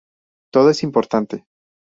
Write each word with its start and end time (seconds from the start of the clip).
Todo 0.51 0.71
es 0.71 0.81
importante. 0.81 1.45